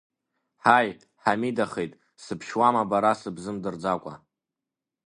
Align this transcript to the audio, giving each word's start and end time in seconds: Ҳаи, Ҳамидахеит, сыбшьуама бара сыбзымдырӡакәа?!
Ҳаи, 0.63 0.89
Ҳамидахеит, 1.23 1.93
сыбшьуама 2.23 2.83
бара 2.91 3.13
сыбзымдырӡакәа?! 3.21 4.13